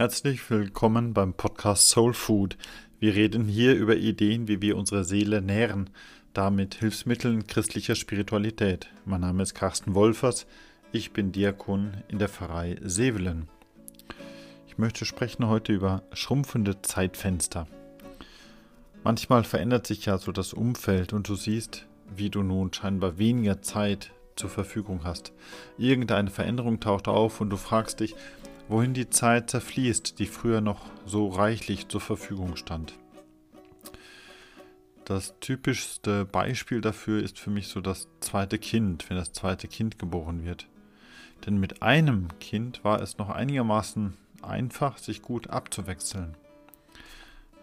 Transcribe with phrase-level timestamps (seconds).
[0.00, 2.56] Herzlich willkommen beim Podcast Soul Food.
[3.00, 5.90] Wir reden hier über Ideen, wie wir unsere Seele nähren,
[6.32, 8.88] damit Hilfsmitteln christlicher Spiritualität.
[9.04, 10.46] Mein Name ist Carsten Wolfers,
[10.90, 13.50] ich bin Diakon in der Pfarrei Sevelen.
[14.66, 17.66] Ich möchte sprechen heute über schrumpfende Zeitfenster.
[19.04, 21.84] Manchmal verändert sich ja so das Umfeld und du siehst,
[22.16, 25.34] wie du nun scheinbar weniger Zeit zur Verfügung hast.
[25.76, 28.14] Irgendeine Veränderung taucht auf und du fragst dich,
[28.70, 32.94] wohin die Zeit zerfließt, die früher noch so reichlich zur Verfügung stand.
[35.04, 39.98] Das typischste Beispiel dafür ist für mich so das zweite Kind, wenn das zweite Kind
[39.98, 40.68] geboren wird.
[41.44, 46.36] Denn mit einem Kind war es noch einigermaßen einfach, sich gut abzuwechseln.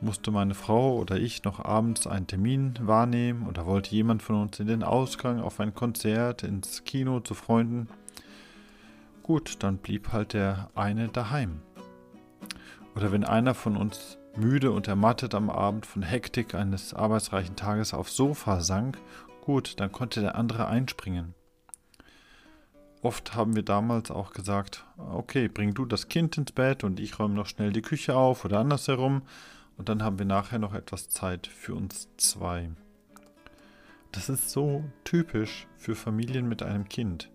[0.01, 4.59] Musste meine Frau oder ich noch abends einen Termin wahrnehmen oder wollte jemand von uns
[4.59, 7.87] in den Ausgang auf ein Konzert, ins Kino zu Freunden,
[9.27, 11.59] Gut, dann blieb halt der eine daheim.
[12.95, 17.93] Oder wenn einer von uns müde und ermattet am Abend von Hektik eines arbeitsreichen Tages
[17.93, 18.97] aufs Sofa sank,
[19.41, 21.33] gut, dann konnte der andere einspringen.
[23.01, 27.19] Oft haben wir damals auch gesagt, okay, bring du das Kind ins Bett und ich
[27.19, 29.23] räume noch schnell die Küche auf oder andersherum
[29.75, 32.69] und dann haben wir nachher noch etwas Zeit für uns zwei.
[34.13, 37.29] Das ist so typisch für Familien mit einem Kind.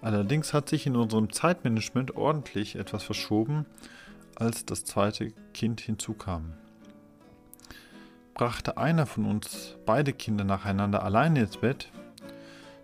[0.00, 3.66] Allerdings hat sich in unserem Zeitmanagement ordentlich etwas verschoben,
[4.36, 6.52] als das zweite Kind hinzukam.
[8.34, 11.90] Brachte einer von uns beide Kinder nacheinander alleine ins Bett,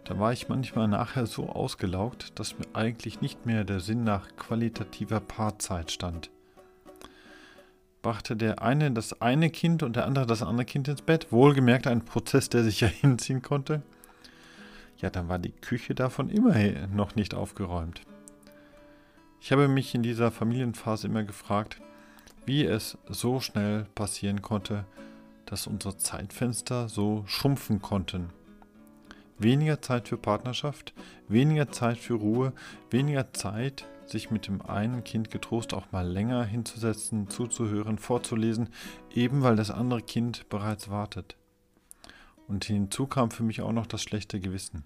[0.05, 4.29] da war ich manchmal nachher so ausgelaugt, dass mir eigentlich nicht mehr der Sinn nach
[4.37, 6.31] qualitativer Paarzeit stand.
[8.03, 11.87] Brachte der eine das eine Kind und der andere das andere Kind ins Bett, wohlgemerkt
[11.87, 13.83] ein Prozess, der sich ja hinziehen konnte,
[14.99, 16.55] ja, dann war die Küche davon immer
[16.89, 18.03] noch nicht aufgeräumt.
[19.41, 21.81] Ich habe mich in dieser Familienphase immer gefragt,
[22.47, 24.85] wie es so schnell passieren konnte,
[25.47, 28.31] dass unsere Zeitfenster so schrumpfen konnten.
[29.39, 30.95] Weniger Zeit für Partnerschaft,
[31.29, 32.53] weniger Zeit für Ruhe,
[32.91, 38.69] weniger Zeit, sich mit dem einen Kind getrost auch mal länger hinzusetzen, zuzuhören, vorzulesen,
[39.13, 41.37] eben weil das andere Kind bereits wartet.
[42.49, 44.85] Und hinzu kam für mich auch noch das schlechte Gewissen.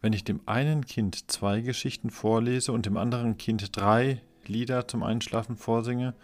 [0.00, 5.02] Wenn ich dem einen Kind zwei Geschichten vorlese und dem anderen Kind drei Lieder zum
[5.02, 6.14] Einschlafen vorsinge,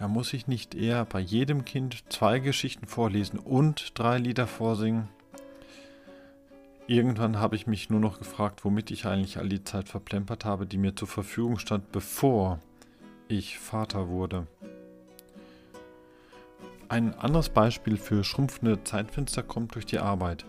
[0.00, 5.08] ja, muss ich nicht eher bei jedem Kind zwei Geschichten vorlesen und drei Lieder vorsingen?
[6.88, 10.66] Irgendwann habe ich mich nur noch gefragt, womit ich eigentlich all die Zeit verplempert habe,
[10.66, 12.58] die mir zur Verfügung stand, bevor
[13.28, 14.46] ich Vater wurde.
[16.92, 20.44] Ein anderes Beispiel für schrumpfende Zeitfenster kommt durch die Arbeit.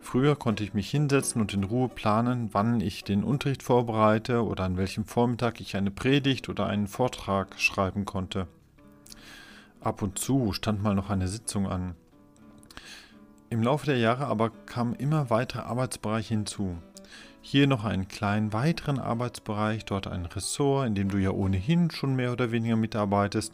[0.00, 4.64] Früher konnte ich mich hinsetzen und in Ruhe planen, wann ich den Unterricht vorbereite oder
[4.64, 8.46] an welchem Vormittag ich eine Predigt oder einen Vortrag schreiben konnte.
[9.82, 11.94] Ab und zu stand mal noch eine Sitzung an.
[13.50, 16.78] Im Laufe der Jahre aber kamen immer weitere Arbeitsbereiche hinzu.
[17.42, 22.16] Hier noch einen kleinen weiteren Arbeitsbereich, dort ein Ressort, in dem du ja ohnehin schon
[22.16, 23.52] mehr oder weniger mitarbeitest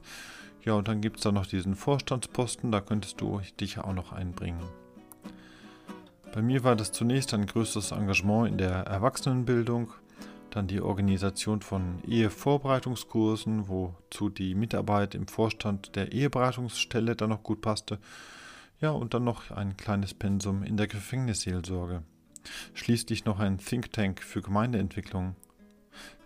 [0.64, 4.12] ja, und dann gibt es da noch diesen Vorstandsposten, da könntest du dich auch noch
[4.12, 4.62] einbringen.
[6.32, 9.92] Bei mir war das zunächst ein größeres Engagement in der Erwachsenenbildung,
[10.50, 17.62] dann die Organisation von Ehevorbereitungskursen, wozu die Mitarbeit im Vorstand der Eheberatungsstelle dann noch gut
[17.62, 17.98] passte.
[18.80, 22.02] Ja, und dann noch ein kleines Pensum in der Gefängnisseelsorge.
[22.74, 25.36] Schließlich noch ein Think Tank für Gemeindeentwicklung.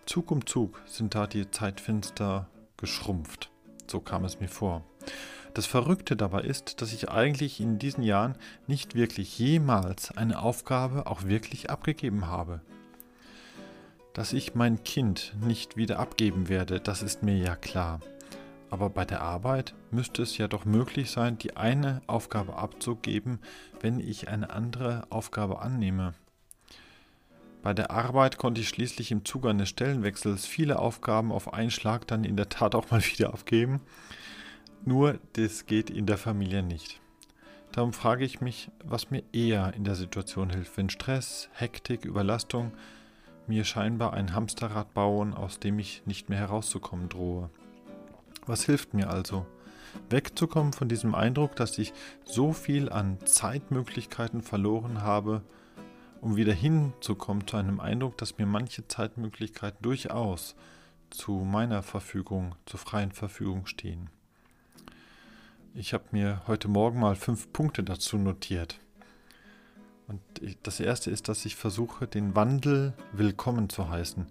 [0.05, 2.47] Zug um Zug sind da die Zeitfenster
[2.77, 3.49] geschrumpft.
[3.87, 4.83] So kam es mir vor.
[5.53, 8.35] Das Verrückte dabei ist, dass ich eigentlich in diesen Jahren
[8.67, 12.59] nicht wirklich jemals eine Aufgabe auch wirklich abgegeben habe.
[14.13, 18.01] Dass ich mein Kind nicht wieder abgeben werde, das ist mir ja klar.
[18.69, 23.39] Aber bei der Arbeit müsste es ja doch möglich sein, die eine Aufgabe abzugeben,
[23.79, 26.13] wenn ich eine andere Aufgabe annehme.
[27.65, 32.05] Bei der Arbeit konnte ich schließlich im Zuge eines Stellenwechsels viele Aufgaben auf einen Schlag
[32.05, 33.81] dann in der Tat auch mal wieder aufgeben.
[34.85, 37.01] Nur das geht in der Familie nicht.
[37.71, 42.71] Darum frage ich mich, was mir eher in der Situation hilft, wenn Stress, Hektik, Überlastung
[43.47, 47.49] mir scheinbar ein Hamsterrad bauen, aus dem ich nicht mehr herauszukommen drohe.
[48.45, 49.47] Was hilft mir also?
[50.11, 51.93] Wegzukommen von diesem Eindruck, dass ich
[52.25, 55.41] so viel an Zeitmöglichkeiten verloren habe,
[56.21, 60.55] um wieder hinzukommen zu einem Eindruck, dass mir manche Zeitmöglichkeiten durchaus
[61.09, 64.09] zu meiner Verfügung, zur freien Verfügung stehen.
[65.73, 68.79] Ich habe mir heute Morgen mal fünf Punkte dazu notiert.
[70.07, 70.21] Und
[70.63, 74.27] das erste ist, dass ich versuche, den Wandel willkommen zu heißen.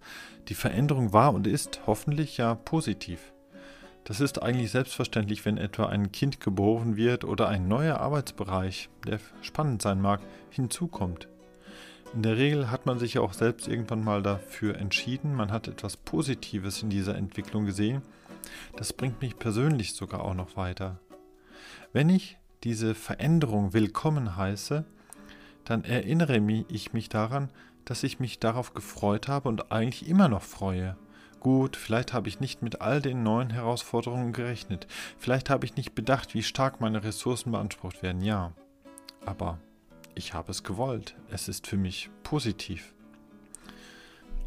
[0.48, 3.32] Die Veränderung war und ist hoffentlich ja positiv.
[4.04, 9.18] Das ist eigentlich selbstverständlich, wenn etwa ein Kind geboren wird oder ein neuer Arbeitsbereich, der
[9.40, 10.20] spannend sein mag,
[10.50, 11.28] hinzukommt.
[12.14, 15.66] In der Regel hat man sich ja auch selbst irgendwann mal dafür entschieden, man hat
[15.66, 18.02] etwas Positives in dieser Entwicklung gesehen.
[18.76, 21.00] Das bringt mich persönlich sogar auch noch weiter.
[21.92, 24.84] Wenn ich diese Veränderung willkommen heiße,
[25.64, 26.38] dann erinnere
[26.68, 27.50] ich mich daran,
[27.84, 30.96] dass ich mich darauf gefreut habe und eigentlich immer noch freue.
[31.40, 34.86] Gut, vielleicht habe ich nicht mit all den neuen Herausforderungen gerechnet.
[35.18, 38.22] Vielleicht habe ich nicht bedacht, wie stark meine Ressourcen beansprucht werden.
[38.22, 38.52] Ja,
[39.26, 39.58] aber
[40.14, 41.14] ich habe es gewollt.
[41.30, 42.94] Es ist für mich positiv.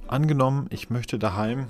[0.07, 1.67] Angenommen, ich möchte daheim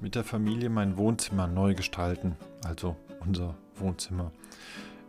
[0.00, 4.32] mit der Familie mein Wohnzimmer neu gestalten, also unser Wohnzimmer.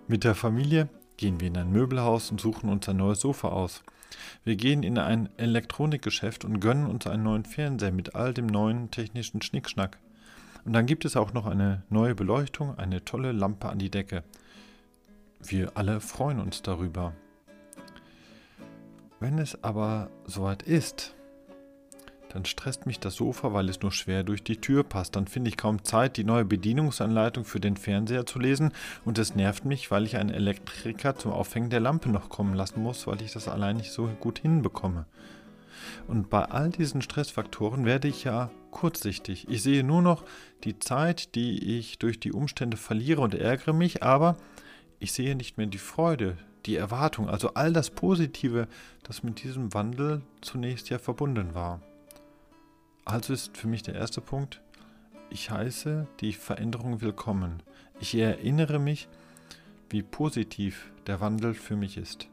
[0.08, 3.84] Mit der Familie gehen wir in ein Möbelhaus und suchen uns ein neues Sofa aus.
[4.44, 8.92] Wir gehen in ein Elektronikgeschäft und gönnen uns einen neuen Fernseher mit all dem neuen
[8.92, 9.98] technischen Schnickschnack.
[10.66, 14.24] Und dann gibt es auch noch eine neue Beleuchtung, eine tolle Lampe an die Decke.
[15.42, 17.14] Wir alle freuen uns darüber.
[19.19, 21.13] Wenn es aber soweit ist,
[22.30, 25.16] dann stresst mich das Sofa, weil es nur schwer durch die Tür passt.
[25.16, 28.71] Dann finde ich kaum Zeit, die neue Bedienungsanleitung für den Fernseher zu lesen.
[29.04, 32.81] Und es nervt mich, weil ich einen Elektriker zum Aufhängen der Lampe noch kommen lassen
[32.81, 35.06] muss, weil ich das allein nicht so gut hinbekomme.
[36.07, 39.50] Und bei all diesen Stressfaktoren werde ich ja kurzsichtig.
[39.50, 40.24] Ich sehe nur noch
[40.63, 44.38] die Zeit, die ich durch die Umstände verliere und ärgere mich, aber
[45.00, 46.38] ich sehe nicht mehr die Freude,
[46.69, 48.68] die Erwartung, also all das Positive,
[49.01, 51.81] das mit diesem Wandel zunächst ja verbunden war.
[53.06, 54.62] Also ist für mich der erste Punkt,
[55.31, 57.63] ich heiße die Veränderung willkommen.
[58.00, 59.07] Ich erinnere mich,
[59.89, 62.27] wie positiv der Wandel für mich ist.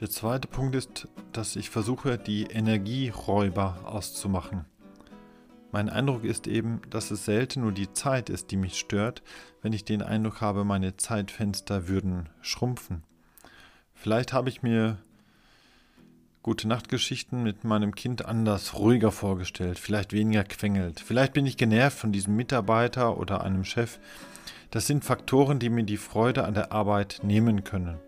[0.00, 4.64] Der zweite Punkt ist, dass ich versuche, die Energieräuber auszumachen.
[5.70, 9.22] Mein Eindruck ist eben, dass es selten nur die Zeit ist, die mich stört,
[9.60, 13.02] wenn ich den Eindruck habe, meine Zeitfenster würden schrumpfen.
[13.94, 14.98] Vielleicht habe ich mir
[16.42, 21.00] gute Nachtgeschichten mit meinem Kind anders, ruhiger vorgestellt, vielleicht weniger quengelt.
[21.00, 23.98] Vielleicht bin ich genervt von diesem Mitarbeiter oder einem Chef.
[24.70, 27.98] Das sind Faktoren, die mir die Freude an der Arbeit nehmen können.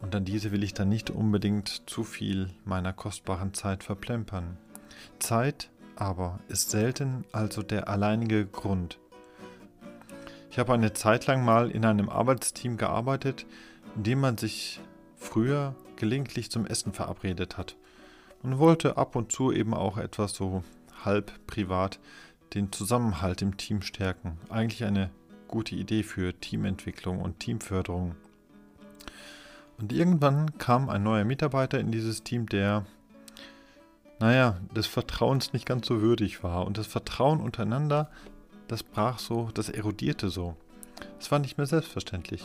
[0.00, 4.58] Und an diese will ich dann nicht unbedingt zu viel meiner kostbaren Zeit verplempern.
[5.18, 5.70] Zeit
[6.02, 8.98] aber ist selten also der alleinige Grund.
[10.50, 13.46] Ich habe eine Zeit lang mal in einem Arbeitsteam gearbeitet,
[13.94, 14.80] in dem man sich
[15.16, 17.76] früher gelegentlich zum Essen verabredet hat
[18.42, 20.64] und wollte ab und zu eben auch etwas so
[21.04, 22.00] halb privat
[22.52, 24.38] den Zusammenhalt im Team stärken.
[24.50, 25.10] Eigentlich eine
[25.46, 28.16] gute Idee für Teamentwicklung und Teamförderung.
[29.78, 32.86] Und irgendwann kam ein neuer Mitarbeiter in dieses Team, der,
[34.22, 36.64] naja, des Vertrauens nicht ganz so würdig war.
[36.64, 38.08] Und das Vertrauen untereinander,
[38.68, 40.54] das brach so, das erodierte so.
[41.18, 42.44] Es war nicht mehr selbstverständlich.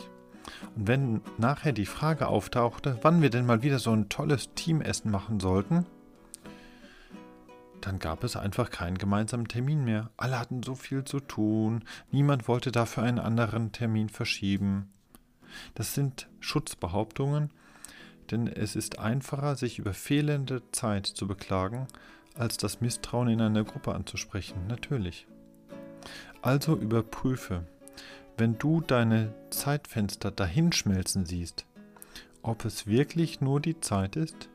[0.74, 5.12] Und wenn nachher die Frage auftauchte, wann wir denn mal wieder so ein tolles Teamessen
[5.12, 5.86] machen sollten,
[7.80, 10.10] dann gab es einfach keinen gemeinsamen Termin mehr.
[10.16, 14.90] Alle hatten so viel zu tun, niemand wollte dafür einen anderen Termin verschieben.
[15.76, 17.52] Das sind Schutzbehauptungen,
[18.30, 21.86] denn es ist einfacher, sich über fehlende Zeit zu beklagen,
[22.34, 25.26] als das Misstrauen in einer Gruppe anzusprechen, natürlich.
[26.42, 27.66] Also überprüfe,
[28.36, 31.66] wenn du deine Zeitfenster dahinschmelzen siehst,
[32.42, 34.48] ob es wirklich nur die Zeit ist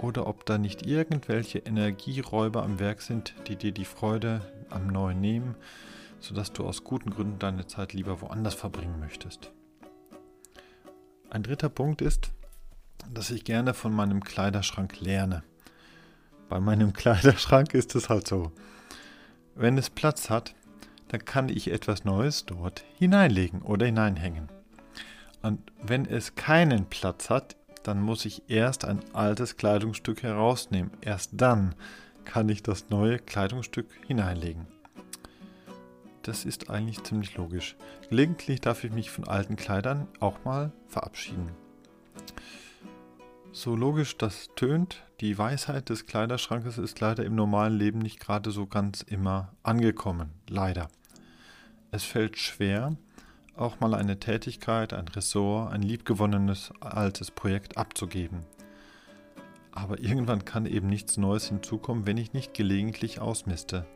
[0.00, 5.20] oder ob da nicht irgendwelche Energieräuber am Werk sind, die dir die Freude am Neuen
[5.20, 5.54] nehmen,
[6.18, 9.52] sodass du aus guten Gründen deine Zeit lieber woanders verbringen möchtest.
[11.30, 12.33] Ein dritter Punkt ist,
[13.12, 15.42] dass ich gerne von meinem Kleiderschrank lerne.
[16.48, 18.52] Bei meinem Kleiderschrank ist es halt so.
[19.54, 20.54] Wenn es Platz hat,
[21.08, 24.48] dann kann ich etwas Neues dort hineinlegen oder hineinhängen.
[25.42, 30.90] Und wenn es keinen Platz hat, dann muss ich erst ein altes Kleidungsstück herausnehmen.
[31.02, 31.74] Erst dann
[32.24, 34.66] kann ich das neue Kleidungsstück hineinlegen.
[36.22, 37.76] Das ist eigentlich ziemlich logisch.
[38.08, 41.50] Gelegentlich darf ich mich von alten Kleidern auch mal verabschieden.
[43.56, 48.50] So logisch das tönt, die Weisheit des Kleiderschrankes ist leider im normalen Leben nicht gerade
[48.50, 50.30] so ganz immer angekommen.
[50.48, 50.88] Leider.
[51.92, 52.96] Es fällt schwer,
[53.54, 58.40] auch mal eine Tätigkeit, ein Ressort, ein liebgewonnenes altes Projekt abzugeben.
[59.70, 63.86] Aber irgendwann kann eben nichts Neues hinzukommen, wenn ich nicht gelegentlich ausmiste.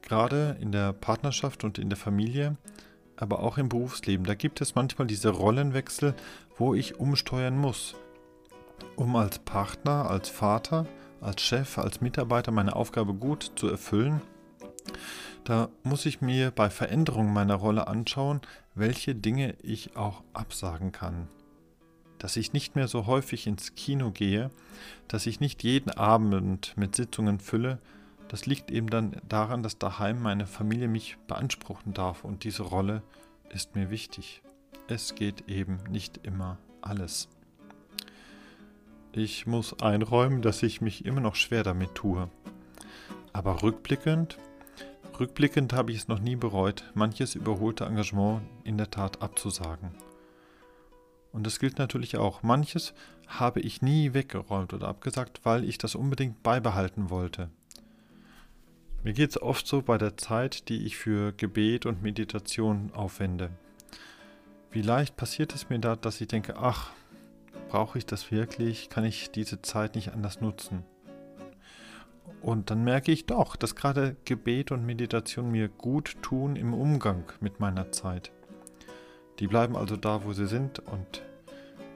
[0.00, 2.56] Gerade in der Partnerschaft und in der Familie
[3.16, 4.24] aber auch im Berufsleben.
[4.24, 6.14] Da gibt es manchmal diese Rollenwechsel,
[6.56, 7.94] wo ich umsteuern muss,
[8.96, 10.86] um als Partner, als Vater,
[11.20, 14.20] als Chef, als Mitarbeiter meine Aufgabe gut zu erfüllen.
[15.44, 18.40] Da muss ich mir bei Veränderungen meiner Rolle anschauen,
[18.74, 21.28] welche Dinge ich auch absagen kann.
[22.18, 24.50] Dass ich nicht mehr so häufig ins Kino gehe,
[25.08, 27.78] dass ich nicht jeden Abend mit Sitzungen fülle,
[28.28, 33.02] das liegt eben dann daran, dass daheim meine Familie mich beanspruchen darf und diese Rolle
[33.50, 34.42] ist mir wichtig.
[34.88, 37.28] Es geht eben nicht immer alles.
[39.14, 42.30] Ich muss einräumen, dass ich mich immer noch schwer damit tue.
[43.34, 44.38] Aber rückblickend,
[45.20, 49.90] rückblickend habe ich es noch nie bereut, manches überholte Engagement in der Tat abzusagen.
[51.30, 52.42] Und das gilt natürlich auch.
[52.42, 52.94] Manches
[53.26, 57.50] habe ich nie weggeräumt oder abgesagt, weil ich das unbedingt beibehalten wollte.
[59.04, 63.50] Mir geht es oft so bei der Zeit, die ich für Gebet und Meditation aufwende.
[64.70, 66.92] Wie leicht passiert es mir da, dass ich denke, ach,
[67.72, 68.90] brauche ich das wirklich?
[68.90, 70.84] Kann ich diese Zeit nicht anders nutzen?
[72.42, 77.24] Und dann merke ich doch, dass gerade Gebet und Meditation mir gut tun im Umgang
[77.40, 78.30] mit meiner Zeit.
[79.38, 81.22] Die bleiben also da, wo sie sind und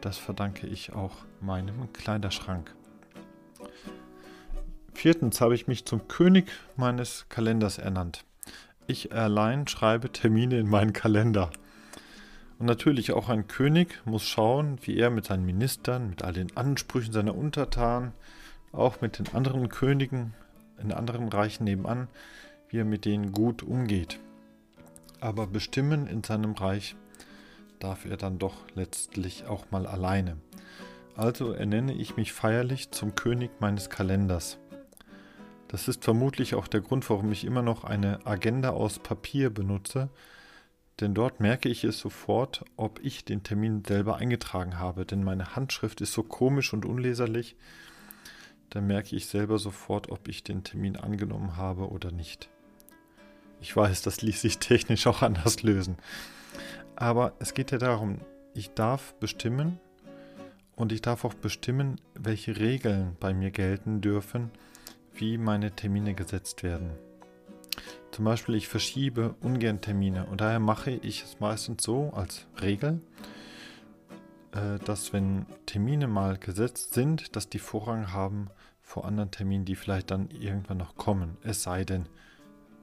[0.00, 2.74] das verdanke ich auch meinem Kleiderschrank.
[4.94, 8.24] Viertens habe ich mich zum König meines Kalenders ernannt.
[8.86, 11.50] Ich allein schreibe Termine in meinen Kalender.
[12.58, 16.56] Und natürlich auch ein König muss schauen, wie er mit seinen Ministern, mit all den
[16.56, 18.12] Ansprüchen seiner Untertanen,
[18.72, 20.34] auch mit den anderen Königen
[20.80, 22.08] in anderen Reichen nebenan,
[22.68, 24.20] wie er mit denen gut umgeht.
[25.20, 26.96] Aber bestimmen in seinem Reich
[27.78, 30.36] darf er dann doch letztlich auch mal alleine.
[31.16, 34.58] Also ernenne ich mich feierlich zum König meines Kalenders.
[35.68, 40.10] Das ist vermutlich auch der Grund, warum ich immer noch eine Agenda aus Papier benutze,
[41.00, 45.54] denn dort merke ich es sofort, ob ich den Termin selber eingetragen habe, denn meine
[45.54, 47.56] Handschrift ist so komisch und unleserlich,
[48.70, 52.48] da merke ich selber sofort, ob ich den Termin angenommen habe oder nicht.
[53.60, 55.96] Ich weiß, das ließ sich technisch auch anders lösen.
[56.94, 58.20] Aber es geht ja darum,
[58.54, 59.78] ich darf bestimmen
[60.76, 64.50] und ich darf auch bestimmen, welche Regeln bei mir gelten dürfen,
[65.12, 66.90] wie meine Termine gesetzt werden.
[68.10, 73.00] Zum Beispiel, ich verschiebe ungern Termine und daher mache ich es meistens so als Regel,
[74.52, 78.48] äh, dass wenn Termine mal gesetzt sind, dass die Vorrang haben
[78.82, 81.36] vor anderen Terminen, die vielleicht dann irgendwann noch kommen.
[81.42, 82.06] Es sei denn,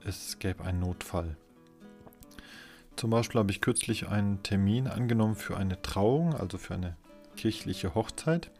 [0.04, 1.36] es gäbe einen Notfall.
[2.96, 6.96] Zum Beispiel habe ich kürzlich einen Termin angenommen für eine Trauung, also für eine
[7.36, 8.50] kirchliche Hochzeit.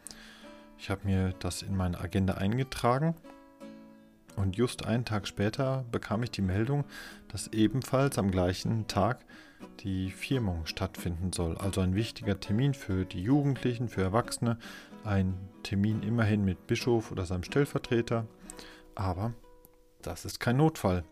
[0.79, 3.15] Ich habe mir das in meine Agenda eingetragen
[4.37, 6.85] und just einen Tag später bekam ich die Meldung,
[7.29, 9.25] dass ebenfalls am gleichen Tag
[9.81, 11.57] die Firmung stattfinden soll.
[11.59, 14.59] Also ein wichtiger Termin für die Jugendlichen, für Erwachsene.
[15.05, 18.27] Ein Termin immerhin mit Bischof oder seinem Stellvertreter.
[18.95, 19.33] Aber
[20.03, 21.05] das ist kein Notfall.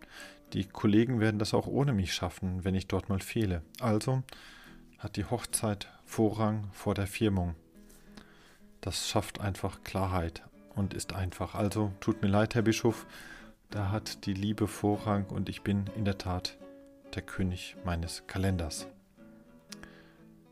[0.52, 3.62] Die Kollegen werden das auch ohne mich schaffen, wenn ich dort mal fehle.
[3.80, 4.22] Also
[4.98, 7.54] hat die Hochzeit Vorrang vor der Firmung.
[8.80, 10.42] Das schafft einfach Klarheit
[10.74, 11.54] und ist einfach.
[11.54, 13.06] Also tut mir leid, Herr Bischof,
[13.70, 16.56] da hat die Liebe Vorrang und ich bin in der Tat
[17.14, 18.86] der König meines Kalenders.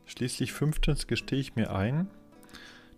[0.05, 2.09] Schließlich fünftens gestehe ich mir ein,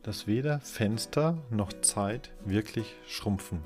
[0.01, 3.59] dass weder Fenster noch Zeit wirklich schrumpfen.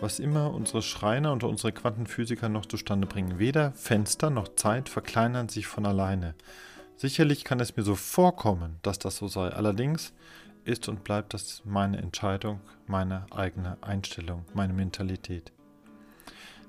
[0.00, 5.48] Was immer unsere Schreiner und unsere Quantenphysiker noch zustande bringen, weder Fenster noch Zeit verkleinern
[5.48, 6.34] sich von alleine.
[6.96, 9.48] Sicherlich kann es mir so vorkommen, dass das so sei.
[9.48, 10.12] Allerdings
[10.66, 15.52] ist und bleibt das meine Entscheidung, meine eigene Einstellung, meine Mentalität.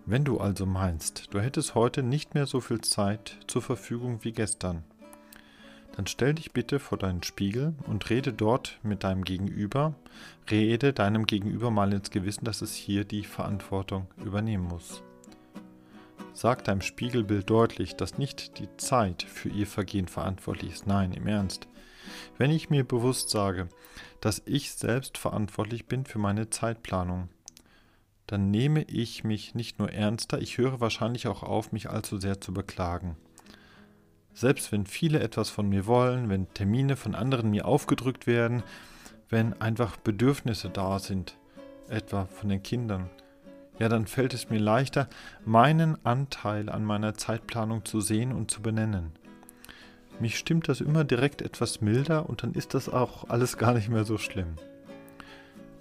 [0.06, 4.32] Wenn du also meinst, du hättest heute nicht mehr so viel Zeit zur Verfügung wie
[4.32, 4.84] gestern,
[5.98, 9.96] dann stell dich bitte vor deinen Spiegel und rede dort mit deinem Gegenüber,
[10.50, 15.02] rede deinem Gegenüber mal ins Gewissen, dass es hier die Verantwortung übernehmen muss.
[16.34, 20.86] Sag deinem Spiegelbild deutlich, dass nicht die Zeit für ihr Vergehen verantwortlich ist.
[20.86, 21.68] Nein, im Ernst.
[22.38, 23.70] Wenn ich mir bewusst sage,
[24.22, 27.30] dass ich selbst verantwortlich bin für meine Zeitplanung,
[28.28, 32.42] dann nehme ich mich nicht nur ernster, ich höre wahrscheinlich auch auf, mich allzu sehr
[32.42, 33.16] zu beklagen.
[34.34, 38.64] Selbst wenn viele etwas von mir wollen, wenn Termine von anderen mir aufgedrückt werden,
[39.30, 41.38] wenn einfach Bedürfnisse da sind,
[41.90, 43.10] etwa von den Kindern,
[43.80, 45.08] ja, dann fällt es mir leichter,
[45.46, 49.14] meinen Anteil an meiner Zeitplanung zu sehen und zu benennen.
[50.20, 53.90] Mich stimmt das immer direkt etwas milder und dann ist das auch alles gar nicht
[53.90, 54.56] mehr so schlimm.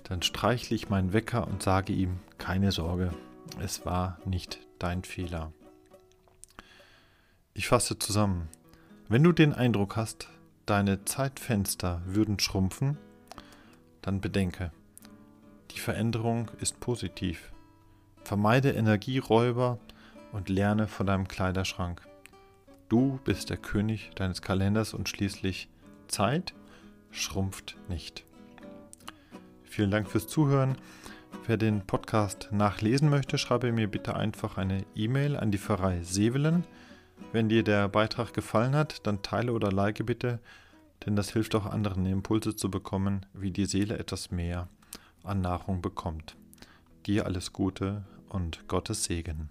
[0.05, 3.13] Dann streichle ich meinen Wecker und sage ihm, keine Sorge,
[3.61, 5.53] es war nicht dein Fehler.
[7.55, 8.49] Ich fasse zusammen.
[9.09, 10.29] Wenn du den Eindruck hast,
[10.67, 12.99] deine Zeitfenster würden schrumpfen,
[14.03, 14.71] dann bedenke,
[15.71, 17.53] die Veränderung ist positiv.
[18.23, 19.79] Vermeide Energieräuber
[20.33, 22.07] und lerne von deinem Kleiderschrank.
[22.89, 25.69] Du bist der König deines Kalenders und schließlich
[26.07, 26.55] Zeit
[27.11, 28.25] schrumpft nicht.
[29.65, 30.77] Vielen Dank fürs Zuhören.
[31.47, 36.65] Wer den Podcast nachlesen möchte, schreibe mir bitte einfach eine E-Mail an die Pfarrei Sevelen.
[37.33, 40.39] Wenn dir der Beitrag gefallen hat, dann teile oder like bitte,
[41.05, 44.69] denn das hilft auch anderen Impulse zu bekommen, wie die Seele etwas mehr
[45.25, 46.37] an Nahrung bekommt.
[47.07, 49.51] Dir alles Gute und Gottes Segen.